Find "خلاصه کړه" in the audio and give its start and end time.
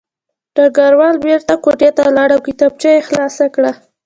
3.07-3.71